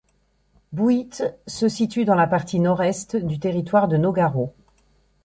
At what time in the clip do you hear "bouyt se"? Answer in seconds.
0.73-1.69